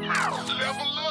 [0.00, 1.05] Level up.